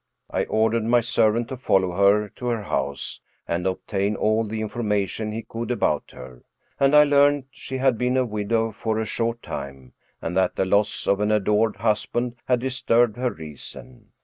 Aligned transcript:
I 0.31 0.45
ordered 0.45 0.85
my 0.85 1.01
servant 1.01 1.47
to 1.49 1.57
follow 1.57 1.91
her 1.95 2.27
to 2.29 2.47
her 2.47 2.63
house, 2.63 3.21
and 3.47 3.67
obtain 3.67 4.15
all 4.15 4.43
the 4.43 4.59
in 4.59 4.67
formation 4.67 5.31
he 5.31 5.43
could 5.43 5.69
about 5.69 6.09
her, 6.09 6.41
and 6.79 6.95
I 6.95 7.03
learned 7.03 7.45
she 7.51 7.77
had 7.77 7.99
been 7.99 8.17
a 8.17 8.25
widow 8.25 8.71
for 8.71 8.97
a 8.97 9.05
short 9.05 9.43
time, 9.43 9.93
and 10.19 10.35
that 10.35 10.55
the 10.55 10.65
loss 10.65 11.05
of 11.05 11.19
an 11.19 11.31
adored 11.31 11.75
husband 11.75 12.33
had 12.47 12.61
disturbed 12.61 13.15
her 13.17 13.29
reason. 13.31 14.07